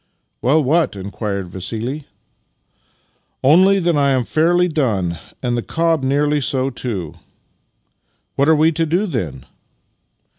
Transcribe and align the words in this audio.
"Well, 0.41 0.63
what?" 0.63 0.95
inquired 0.95 1.49
Vassili." 1.49 2.07
Only 3.43 3.77
that 3.77 3.95
I 3.95 4.09
am 4.09 4.25
fairly 4.25 4.67
done, 4.67 5.19
and 5.43 5.55
the 5.55 5.61
cob 5.61 6.01
nearly 6.03 6.41
so 6.41 6.71
too."" 6.71 7.13
What 8.35 8.49
are 8.49 8.55
we 8.55 8.71
to 8.71 8.87
do, 8.87 9.05
then? 9.05 9.45